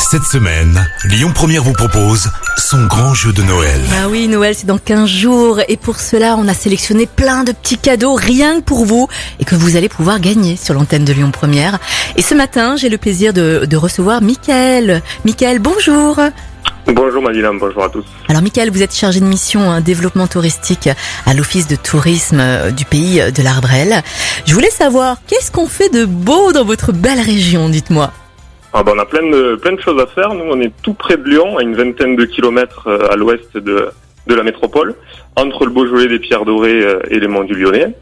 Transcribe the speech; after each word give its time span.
Cette 0.00 0.24
semaine, 0.24 0.88
Lyon 1.04 1.30
Première 1.32 1.62
vous 1.62 1.74
propose 1.74 2.30
son 2.56 2.86
grand 2.86 3.12
jeu 3.14 3.32
de 3.32 3.42
Noël. 3.42 3.80
Bah 3.90 4.08
oui, 4.08 4.26
Noël 4.28 4.54
c'est 4.56 4.66
dans 4.66 4.78
15 4.78 5.06
jours 5.08 5.60
et 5.68 5.76
pour 5.76 6.00
cela 6.00 6.36
on 6.36 6.48
a 6.48 6.54
sélectionné 6.54 7.06
plein 7.06 7.44
de 7.44 7.52
petits 7.52 7.76
cadeaux 7.76 8.14
rien 8.14 8.60
que 8.60 8.64
pour 8.64 8.86
vous 8.86 9.08
et 9.38 9.44
que 9.44 9.54
vous 9.54 9.76
allez 9.76 9.88
pouvoir 9.90 10.18
gagner 10.18 10.56
sur 10.56 10.74
l'antenne 10.74 11.04
de 11.04 11.12
Lyon 11.12 11.30
Première. 11.30 11.78
Et 12.16 12.22
ce 12.22 12.34
matin 12.34 12.76
j'ai 12.76 12.88
le 12.88 12.96
plaisir 12.98 13.32
de, 13.32 13.66
de 13.68 13.76
recevoir 13.76 14.22
Mickaël. 14.22 15.02
Mickaël, 15.24 15.58
bonjour 15.58 16.18
Bonjour 16.86 17.22
Madeleine, 17.22 17.58
bonjour 17.60 17.84
à 17.84 17.88
tous. 17.90 18.04
Alors 18.28 18.42
Mickaël, 18.42 18.70
vous 18.70 18.82
êtes 18.82 18.94
chargé 18.94 19.20
de 19.20 19.26
mission 19.26 19.70
hein, 19.70 19.80
développement 19.80 20.26
touristique 20.26 20.88
à 21.26 21.34
l'office 21.34 21.68
de 21.68 21.76
tourisme 21.76 22.40
euh, 22.40 22.70
du 22.70 22.84
pays 22.84 23.20
de 23.32 23.42
l'Arbrel. 23.42 24.02
Je 24.46 24.54
voulais 24.54 24.70
savoir, 24.70 25.18
qu'est-ce 25.28 25.52
qu'on 25.52 25.68
fait 25.68 25.90
de 25.90 26.04
beau 26.04 26.52
dans 26.52 26.64
votre 26.64 26.90
belle 26.90 27.20
région, 27.20 27.68
dites-moi? 27.68 28.12
Ah 28.72 28.84
ben, 28.84 28.92
on 28.94 28.98
a 28.98 29.06
plein 29.06 29.28
de, 29.28 29.56
plein 29.56 29.72
de 29.72 29.80
choses 29.80 30.00
à 30.00 30.06
faire. 30.06 30.32
Nous, 30.32 30.44
on 30.44 30.60
est 30.60 30.72
tout 30.82 30.94
près 30.94 31.16
de 31.16 31.24
Lyon, 31.24 31.58
à 31.58 31.62
une 31.62 31.74
vingtaine 31.74 32.14
de 32.14 32.24
kilomètres 32.24 32.86
euh, 32.86 33.10
à 33.10 33.16
l'ouest 33.16 33.56
de, 33.56 33.90
de 34.26 34.34
la 34.34 34.42
métropole, 34.42 34.94
entre 35.36 35.64
le 35.64 35.72
Beaujolais 35.72 36.06
des 36.06 36.20
Pierres 36.20 36.44
Dorées 36.44 36.84
euh, 36.84 37.00
et 37.10 37.18
les 37.18 37.26
Monts 37.26 37.44
du 37.44 37.54
Lyonnais. 37.54 37.94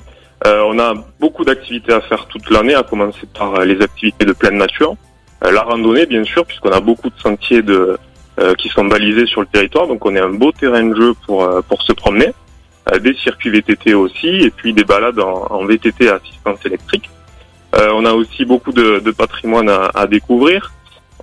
Euh, 0.47 0.63
on 0.67 0.79
a 0.79 0.95
beaucoup 1.19 1.45
d'activités 1.45 1.93
à 1.93 2.01
faire 2.01 2.27
toute 2.27 2.49
l'année, 2.51 2.75
à 2.75 2.83
commencer 2.83 3.27
par 3.37 3.55
euh, 3.57 3.65
les 3.65 3.81
activités 3.83 4.25
de 4.25 4.33
pleine 4.33 4.57
nature. 4.57 4.95
La 5.43 5.63
randonnée, 5.63 6.07
bien 6.07 6.25
sûr, 6.25 6.45
puisqu'on 6.45 6.71
a 6.71 6.81
beaucoup 6.81 7.11
de 7.11 7.19
sentiers 7.19 7.63
de, 7.63 7.97
euh, 8.41 8.55
qui 8.55 8.69
sont 8.69 8.85
balisés 8.85 9.27
sur 9.27 9.41
le 9.41 9.47
territoire, 9.47 9.87
donc 9.87 10.05
on 10.05 10.15
est 10.15 10.21
un 10.21 10.31
beau 10.31 10.53
terrain 10.53 10.83
de 10.83 10.95
jeu 10.95 11.15
pour, 11.27 11.49
pour 11.69 11.83
se 11.83 11.93
promener. 11.93 12.33
Des 13.01 13.15
circuits 13.15 13.51
VTT 13.51 13.93
aussi, 13.93 14.29
et 14.29 14.51
puis 14.51 14.73
des 14.73 14.83
balades 14.83 15.21
en, 15.21 15.47
en 15.51 15.65
VTT 15.67 16.09
à 16.09 16.15
assistance 16.15 16.65
électrique. 16.65 17.11
Euh, 17.75 17.91
on 17.95 18.05
a 18.05 18.13
aussi 18.13 18.45
beaucoup 18.45 18.73
de, 18.73 19.11
patrimoine 19.11 19.69
à, 19.69 19.91
à 19.95 20.07
découvrir. 20.07 20.73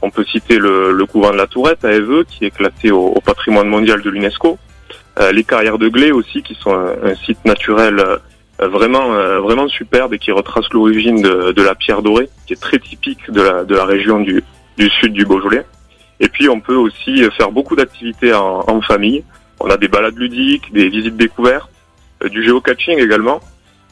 On 0.02 0.10
peut 0.10 0.26
citer 0.26 0.58
le, 0.58 1.06
couvent 1.06 1.32
de 1.32 1.38
la 1.38 1.48
Tourette 1.48 1.84
à 1.86 1.92
Éveux, 1.94 2.24
qui 2.24 2.46
est 2.46 2.52
classé 2.52 2.92
au, 2.92 3.20
patrimoine 3.26 3.68
mondial 3.68 4.02
de 4.02 4.10
l'UNESCO. 4.10 4.58
Euh, 5.20 5.32
les 5.32 5.44
carrières 5.44 5.78
de 5.78 5.88
Glé 5.88 6.12
aussi, 6.12 6.44
qui 6.44 6.56
sont 6.56 6.76
un, 6.76 7.16
site 7.16 7.44
naturel 7.46 8.00
euh, 8.00 8.68
vraiment 8.68 9.14
euh, 9.14 9.40
vraiment 9.40 9.68
superbe 9.68 10.14
et 10.14 10.20
qui 10.20 10.32
retrace 10.32 10.66
l'origine 10.72 11.22
de, 11.22 11.52
de 11.52 11.62
la 11.62 11.76
pierre 11.76 12.02
dorée, 12.02 12.30
qui 12.46 12.54
est 12.54 12.62
très 12.62 12.80
typique 12.80 13.32
de 13.32 13.42
la, 13.42 13.64
de 13.64 13.76
la 13.76 13.86
région 13.86 14.20
du, 14.20 14.44
du 14.78 14.90
sud 14.90 15.14
du 15.14 15.26
Beaujolais. 15.26 15.66
Et 16.20 16.30
puis 16.30 16.48
on 16.50 16.60
peut 16.60 16.76
aussi 16.76 17.24
faire 17.38 17.52
beaucoup 17.52 17.76
d'activités 17.76 18.34
en, 18.34 18.64
en 18.68 18.82
famille. 18.82 19.24
On 19.60 19.70
a 19.70 19.78
des 19.78 19.88
balades 19.88 20.18
ludiques, 20.18 20.72
des 20.74 20.90
visites 20.90 21.18
découvertes, 21.18 21.70
euh, 22.24 22.30
du 22.30 22.44
géocaching 22.44 23.00
également. 23.00 23.40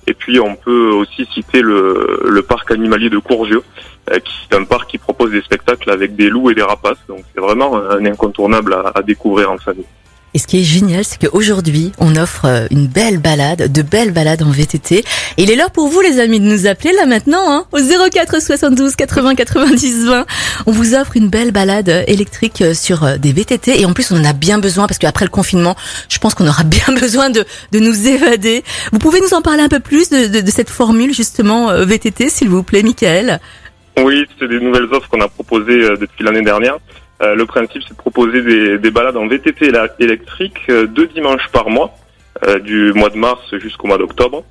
Et 0.08 0.14
puis 0.14 0.40
on 0.40 0.56
peut 0.56 0.90
aussi 0.90 1.26
citer 1.34 1.62
le, 1.62 2.44
parc 2.48 2.72
animalier 2.72 3.10
de 3.10 3.20
Courzieux, 3.20 3.64
euh, 4.12 4.20
qui 4.20 4.48
est 4.52 4.56
un 4.56 4.66
parc 4.66 4.90
qui 4.90 4.98
propose 4.98 5.32
des 5.32 5.42
spectacles 5.42 5.90
avec 5.90 6.16
des 6.16 6.30
loups 6.30 6.50
et 6.50 6.56
des 6.56 6.64
rapaces. 6.64 7.00
Donc 7.08 7.24
c'est 7.34 7.42
vraiment 7.42 7.76
un 7.78 8.06
incontournable 8.06 8.74
à, 8.74 8.92
à 8.96 9.02
découvrir 9.02 9.52
en 9.52 9.58
famille. 9.58 9.86
Et 10.36 10.40
ce 10.40 10.48
qui 10.48 10.60
est 10.60 10.64
génial, 10.64 11.04
c'est 11.04 11.20
qu'aujourd'hui, 11.24 11.92
on 12.00 12.16
offre 12.16 12.46
euh, 12.46 12.68
une 12.72 12.88
belle 12.88 13.20
balade, 13.20 13.72
de 13.72 13.82
belles 13.84 14.12
balades 14.12 14.42
en 14.42 14.50
VTT. 14.50 14.96
Et 14.96 15.06
il 15.38 15.52
est 15.52 15.56
l'heure 15.56 15.70
pour 15.70 15.90
vous, 15.90 16.02
les 16.02 16.20
amis, 16.20 16.40
de 16.40 16.46
nous 16.46 16.66
appeler 16.66 16.92
là 16.94 17.06
maintenant, 17.06 17.52
hein, 17.52 17.66
au 17.72 17.78
04 17.78 18.42
72 18.42 18.96
80 18.96 19.36
90 19.36 20.06
20. 20.06 20.26
On 20.66 20.72
vous 20.72 20.96
offre 20.96 21.16
une 21.18 21.30
belle 21.30 21.52
balade 21.52 22.04
électrique 22.08 22.62
euh, 22.62 22.74
sur 22.74 23.04
euh, 23.04 23.18
des 23.18 23.32
VTT. 23.32 23.80
Et 23.80 23.86
en 23.86 23.94
plus, 23.94 24.12
on 24.12 24.16
en 24.20 24.26
a 24.26 24.34
bien 24.34 24.58
besoin 24.58 24.88
parce 24.88 24.98
qu'après 24.98 25.26
le 25.26 25.32
confinement, 25.32 25.76
je 26.10 26.18
pense 26.18 26.34
qu'on 26.34 26.48
aura 26.48 26.64
bien 26.64 26.96
besoin 27.00 27.30
de, 27.30 27.46
de 27.72 27.80
nous 27.80 28.08
évader. 28.08 28.64
Vous 28.92 29.00
pouvez 29.00 29.22
nous 29.22 29.36
en 29.36 29.44
parler 29.44 29.62
un 29.62 29.70
peu 29.70 29.80
plus 29.80 30.10
de, 30.10 30.28
de, 30.28 30.42
de 30.42 30.52
cette 30.52 30.70
formule, 30.72 31.14
justement, 31.14 31.72
VTT, 31.86 32.30
s'il 32.30 32.50
vous 32.50 32.64
plaît, 32.64 32.82
Michael? 32.82 33.40
Oui, 33.98 34.26
c'est 34.40 34.48
des 34.48 34.60
nouvelles 34.60 34.92
offres 34.92 35.08
qu'on 35.10 35.22
a 35.22 35.28
proposées 35.28 35.90
depuis 36.00 36.24
l'année 36.24 36.42
dernière. 36.42 36.78
Euh, 37.24 37.36
le 37.36 37.46
principe, 37.46 37.82
c'est 37.84 37.94
de 37.94 37.98
proposer 37.98 38.42
des, 38.42 38.78
des 38.78 38.92
balades 38.92 39.18
en 39.18 39.28
VTT 39.28 39.72
électrique 40.00 40.58
euh, 40.70 40.88
deux 40.88 41.08
dimanches 41.08 41.48
par 41.52 41.70
mois, 41.70 41.96
euh, 42.46 42.60
du 42.60 42.92
mois 42.94 43.10
de 43.10 43.18
mars 43.18 43.42
jusqu'au 43.60 43.88
mois 43.88 43.98
d'octobre, 43.98 44.44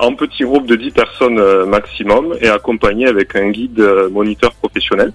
en 0.00 0.14
petits 0.14 0.44
groupes 0.44 0.66
de 0.66 0.76
10 0.76 0.90
personnes 0.90 1.64
maximum 1.66 2.34
et 2.40 2.48
accompagnés 2.48 3.06
avec 3.06 3.34
un 3.36 3.50
guide 3.50 3.80
moniteur 4.10 4.52
professionnel. 4.54 5.12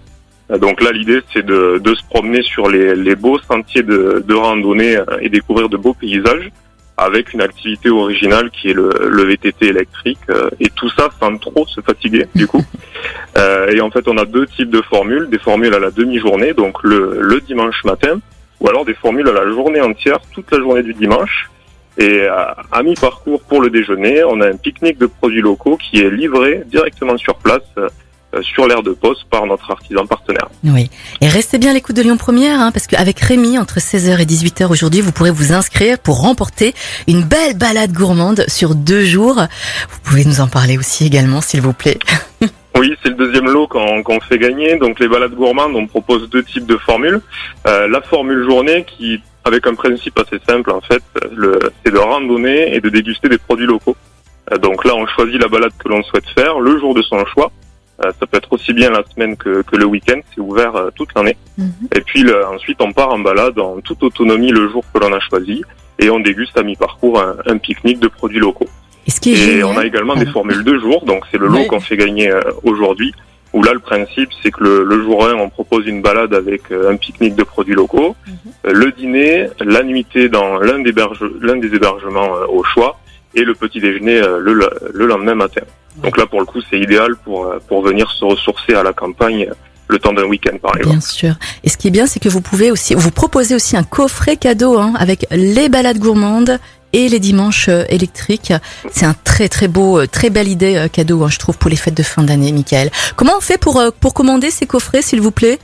Donc 0.49 0.81
là, 0.81 0.91
l'idée, 0.91 1.19
c'est 1.33 1.45
de, 1.45 1.79
de 1.83 1.95
se 1.95 2.03
promener 2.09 2.41
sur 2.41 2.69
les, 2.69 3.15
beaux 3.15 3.39
sentiers 3.39 3.83
de, 3.83 4.33
randonnée 4.33 4.97
et 5.21 5.29
découvrir 5.29 5.69
de 5.69 5.77
beaux 5.77 5.93
paysages 5.93 6.51
avec 6.97 7.33
une 7.33 7.41
activité 7.41 7.89
originale 7.89 8.49
qui 8.49 8.69
est 8.69 8.73
le, 8.73 8.89
le 9.07 9.23
VTT 9.23 9.67
électrique 9.67 10.19
euh, 10.29 10.49
et 10.59 10.69
tout 10.69 10.89
ça 10.89 11.09
sans 11.19 11.37
trop 11.37 11.65
se 11.67 11.81
fatiguer 11.81 12.25
du 12.35 12.47
coup. 12.47 12.63
Euh, 13.37 13.67
et 13.71 13.81
en 13.81 13.91
fait, 13.91 14.07
on 14.07 14.17
a 14.17 14.25
deux 14.25 14.47
types 14.47 14.71
de 14.71 14.81
formules, 14.81 15.29
des 15.29 15.37
formules 15.37 15.73
à 15.73 15.77
la 15.77 15.91
demi-journée, 15.91 16.53
donc 16.53 16.81
le, 16.81 17.19
le 17.21 17.39
dimanche 17.41 17.83
matin, 17.83 18.19
ou 18.59 18.67
alors 18.67 18.83
des 18.83 18.95
formules 18.95 19.27
à 19.27 19.31
la 19.31 19.47
journée 19.47 19.79
entière, 19.79 20.17
toute 20.33 20.49
la 20.51 20.57
journée 20.57 20.81
du 20.81 20.95
dimanche. 20.95 21.47
Et 21.99 22.25
à, 22.25 22.57
à 22.71 22.81
mi-parcours 22.81 23.43
pour 23.43 23.61
le 23.61 23.69
déjeuner, 23.69 24.23
on 24.23 24.41
a 24.41 24.47
un 24.47 24.57
pique-nique 24.57 24.97
de 24.97 25.05
produits 25.05 25.41
locaux 25.41 25.77
qui 25.77 25.99
est 26.01 26.09
livré 26.09 26.63
directement 26.65 27.17
sur 27.17 27.35
place, 27.35 27.61
euh, 27.77 27.89
sur 28.41 28.67
l'aire 28.67 28.83
de 28.83 28.91
poste 28.91 29.23
par 29.29 29.45
notre 29.45 29.71
artisan 29.71 30.05
partenaire. 30.05 30.47
Oui. 30.63 30.89
Et 31.21 31.27
restez 31.27 31.57
bien 31.57 31.71
à 31.71 31.73
l'écoute 31.73 31.95
de 31.95 32.01
Lyon 32.01 32.17
Première, 32.17 32.59
hein, 32.59 32.71
parce 32.71 32.87
qu'avec 32.87 33.19
Rémi, 33.19 33.57
entre 33.57 33.79
16h 33.79 34.19
et 34.19 34.25
18h 34.25 34.69
aujourd'hui, 34.69 35.01
vous 35.01 35.11
pourrez 35.11 35.31
vous 35.31 35.53
inscrire 35.53 35.97
pour 35.99 36.21
remporter 36.21 36.73
une 37.07 37.23
belle 37.23 37.57
balade 37.57 37.91
gourmande 37.91 38.43
sur 38.47 38.75
deux 38.75 39.03
jours. 39.03 39.35
Vous 39.89 39.99
pouvez 40.03 40.25
nous 40.25 40.41
en 40.41 40.47
parler 40.47 40.77
aussi 40.77 41.05
également, 41.05 41.41
s'il 41.41 41.61
vous 41.61 41.73
plaît. 41.73 41.99
Oui, 42.79 42.93
c'est 43.01 43.09
le 43.09 43.15
deuxième 43.15 43.47
lot 43.47 43.67
qu'on 43.67 44.19
fait 44.19 44.37
gagner. 44.37 44.77
Donc 44.77 44.99
les 44.99 45.07
balades 45.07 45.33
gourmandes, 45.33 45.75
on 45.75 45.87
propose 45.87 46.29
deux 46.29 46.43
types 46.43 46.67
de 46.67 46.77
formules. 46.77 47.21
Euh, 47.65 47.87
la 47.87 48.01
formule 48.01 48.43
journée 48.47 48.85
qui, 48.85 49.19
avec 49.45 49.65
un 49.65 49.73
principe 49.73 50.19
assez 50.19 50.39
simple 50.47 50.69
en 50.69 50.81
fait, 50.81 51.01
c'est 51.83 51.91
de 51.91 51.97
randonner 51.97 52.75
et 52.75 52.79
de 52.79 52.89
déguster 52.89 53.29
des 53.29 53.39
produits 53.39 53.65
locaux. 53.65 53.95
Euh, 54.51 54.57
donc 54.57 54.85
là, 54.85 54.93
on 54.95 55.07
choisit 55.07 55.41
la 55.41 55.47
balade 55.47 55.71
que 55.79 55.89
l'on 55.89 56.03
souhaite 56.03 56.27
faire 56.35 56.59
le 56.59 56.79
jour 56.79 56.93
de 56.93 57.01
son 57.01 57.25
choix. 57.25 57.51
Euh, 58.05 58.11
ça 58.19 58.27
peut 58.27 58.37
être 58.37 58.53
aussi 58.53 58.73
bien 58.73 58.91
la 58.91 59.01
semaine 59.13 59.35
que, 59.37 59.63
que 59.63 59.75
le 59.75 59.85
week-end, 59.85 60.19
c'est 60.33 60.41
ouvert 60.41 60.75
euh, 60.75 60.89
toute 60.95 61.09
l'année. 61.15 61.35
Et 61.95 62.01
puis 62.01 62.21
le- 62.21 62.45
ensuite, 62.45 62.79
on 62.81 62.91
part 62.93 63.09
en 63.11 63.19
balade 63.19 63.57
en 63.59 63.79
toute 63.81 64.03
autonomie 64.03 64.51
le 64.51 64.69
jour 64.69 64.83
que 64.93 64.99
l'on 64.99 65.11
a 65.13 65.19
choisi 65.19 65.63
et 65.97 66.09
on 66.11 66.19
déguste 66.19 66.55
à 66.59 66.63
mi-parcours 66.63 67.19
un, 67.19 67.35
un 67.47 67.57
pique-nique 67.57 67.99
de 67.99 68.07
produits 68.07 68.39
locaux. 68.39 68.67
Et 69.07 69.11
ce 69.11 69.19
qui 69.19 69.31
est 69.31 69.33
Et 69.33 69.37
génial, 69.37 69.63
on 69.65 69.77
a 69.77 69.85
également 69.85 70.15
des 70.15 70.27
formules 70.27 70.63
de 70.63 70.77
jour, 70.77 71.03
donc 71.05 71.23
c'est 71.31 71.37
le 71.39 71.47
lot 71.47 71.57
Ouais. 71.59 71.67
qu'on 71.67 71.79
fait 71.79 71.97
gagner 71.97 72.29
euh, 72.31 72.39
aujourd'hui. 72.63 73.13
Où 73.53 73.63
là, 73.63 73.71
le 73.73 73.79
principe, 73.79 74.29
c'est 74.43 74.51
que 74.51 74.61
le, 74.63 74.83
le 74.83 75.01
jour 75.03 75.25
1, 75.25 75.33
on 75.35 75.49
propose 75.49 75.87
une 75.87 76.01
balade 76.01 76.33
avec 76.35 76.63
un 76.71 76.97
pique-nique 76.97 77.35
de 77.35 77.43
produits 77.43 77.73
locaux, 77.75 78.15
Mhm. 78.27 78.73
le 78.73 78.91
dîner, 78.91 79.47
la 79.61 79.81
nuitée 79.81 80.27
dans 80.29 80.59
l'un 80.59 80.79
des, 80.79 80.91
berge- 80.91 81.31
l'un 81.41 81.55
des 81.55 81.73
hébergements 81.73 82.29
au 82.49 82.63
choix, 82.63 82.99
et 83.33 83.43
le 83.43 83.55
petit 83.55 83.79
déjeuner 83.79 84.19
le, 84.19 84.69
le 84.93 85.05
lendemain 85.07 85.33
matin. 85.35 85.61
Donc 85.97 86.17
là, 86.17 86.25
pour 86.25 86.39
le 86.39 86.45
coup, 86.45 86.61
c'est 86.69 86.79
idéal 86.79 87.15
pour, 87.15 87.45
euh, 87.45 87.59
pour 87.67 87.81
venir 87.81 88.09
se 88.11 88.23
ressourcer 88.23 88.73
à 88.73 88.83
la 88.83 88.93
campagne 88.93 89.49
le 89.87 89.99
temps 89.99 90.13
d'un 90.13 90.25
week-end, 90.25 90.57
par 90.61 90.75
exemple. 90.75 90.97
Bien 90.97 91.01
sûr. 91.01 91.33
Et 91.63 91.69
ce 91.69 91.77
qui 91.77 91.87
est 91.87 91.91
bien, 91.91 92.05
c'est 92.07 92.19
que 92.19 92.29
vous 92.29 92.41
pouvez 92.41 92.71
aussi, 92.71 92.93
vous 92.93 93.11
proposez 93.11 93.55
aussi 93.55 93.77
un 93.77 93.83
coffret 93.83 94.35
cadeau 94.35 94.77
hein, 94.77 94.93
avec 94.97 95.25
les 95.31 95.69
balades 95.69 95.97
gourmandes 95.97 96.59
et 96.93 97.09
les 97.09 97.19
dimanches 97.19 97.69
euh, 97.69 97.85
électriques. 97.89 98.53
C'est 98.91 99.05
un 99.05 99.15
très 99.23 99.49
très 99.49 99.67
beau, 99.67 99.99
euh, 99.99 100.07
très 100.07 100.29
belle 100.29 100.49
idée 100.49 100.87
cadeau, 100.91 101.23
hein, 101.23 101.29
je 101.29 101.39
trouve, 101.39 101.57
pour 101.57 101.69
les 101.69 101.77
fêtes 101.77 101.95
de 101.95 102.03
fin 102.03 102.23
d'année, 102.23 102.51
Michael. 102.51 102.91
Comment 103.15 103.37
on 103.37 103.41
fait 103.41 103.57
pour 103.57 103.81
pour 103.99 104.13
commander 104.13 104.51
ces 104.51 104.67
coffrets, 104.67 105.01
s'il 105.01 105.21
vous 105.21 105.31
plaît? 105.31 105.57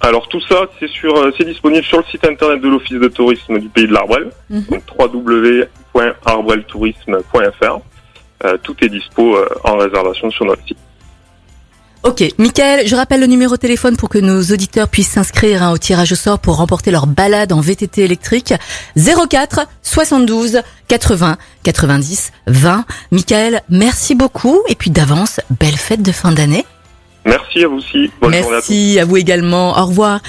Alors 0.00 0.28
tout 0.28 0.40
ça, 0.40 0.66
c'est 0.78 0.88
sur, 0.88 1.32
c'est 1.36 1.44
disponible 1.44 1.84
sur 1.84 1.98
le 1.98 2.04
site 2.04 2.24
internet 2.24 2.60
de 2.60 2.68
l'Office 2.68 3.00
de 3.00 3.08
tourisme 3.08 3.58
du 3.58 3.68
pays 3.68 3.88
de 3.88 3.92
l'Arbrel, 3.92 4.30
donc 4.48 4.84
www.arbreltourisme.fr. 4.96 7.80
Euh, 8.44 8.56
tout 8.62 8.76
est 8.82 8.88
dispo 8.88 9.36
euh, 9.36 9.48
en 9.64 9.76
réservation 9.76 10.30
sur 10.30 10.44
notre 10.44 10.62
site. 10.66 10.78
Ok, 12.04 12.22
Michael, 12.38 12.86
je 12.86 12.94
rappelle 12.94 13.20
le 13.20 13.26
numéro 13.26 13.56
de 13.56 13.60
téléphone 13.60 13.96
pour 13.96 14.08
que 14.08 14.18
nos 14.18 14.40
auditeurs 14.40 14.88
puissent 14.88 15.10
s'inscrire 15.10 15.64
hein, 15.64 15.72
au 15.72 15.78
tirage 15.78 16.12
au 16.12 16.14
sort 16.14 16.38
pour 16.38 16.56
remporter 16.56 16.92
leur 16.92 17.08
balade 17.08 17.52
en 17.52 17.60
VTT 17.60 18.04
électrique. 18.04 18.54
04 18.96 19.66
72 19.82 20.60
80 20.86 21.36
90 21.64 22.32
20. 22.46 22.84
Michael, 23.10 23.62
merci 23.68 24.14
beaucoup 24.14 24.60
et 24.68 24.76
puis 24.76 24.90
d'avance, 24.90 25.40
belle 25.50 25.76
fête 25.76 26.02
de 26.02 26.12
fin 26.12 26.30
d'année. 26.30 26.64
Merci 27.24 27.64
à 27.64 27.68
vous 27.68 27.76
aussi. 27.78 28.10
Bonne 28.20 28.32
journée 28.32 28.38
à 28.38 28.42
tous. 28.42 28.50
merci 28.70 28.98
à 29.00 29.04
vous 29.04 29.16
également. 29.16 29.76
Au 29.78 29.86
revoir. 29.86 30.20